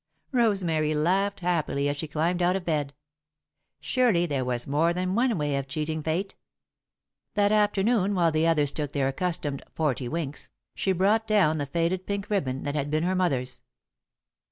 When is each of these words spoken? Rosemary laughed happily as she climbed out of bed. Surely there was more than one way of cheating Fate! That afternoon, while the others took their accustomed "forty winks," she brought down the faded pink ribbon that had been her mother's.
Rosemary 0.31 0.95
laughed 0.95 1.41
happily 1.41 1.87
as 1.87 1.95
she 1.95 2.07
climbed 2.07 2.41
out 2.41 2.55
of 2.55 2.65
bed. 2.65 2.95
Surely 3.79 4.25
there 4.25 4.43
was 4.43 4.65
more 4.65 4.93
than 4.95 5.13
one 5.13 5.37
way 5.37 5.55
of 5.55 5.67
cheating 5.67 6.01
Fate! 6.01 6.35
That 7.35 7.51
afternoon, 7.51 8.15
while 8.15 8.31
the 8.31 8.47
others 8.47 8.71
took 8.71 8.93
their 8.93 9.07
accustomed 9.09 9.61
"forty 9.75 10.07
winks," 10.07 10.49
she 10.73 10.91
brought 10.91 11.27
down 11.27 11.59
the 11.59 11.67
faded 11.67 12.07
pink 12.07 12.31
ribbon 12.31 12.63
that 12.63 12.73
had 12.73 12.89
been 12.89 13.03
her 13.03 13.13
mother's. 13.13 13.61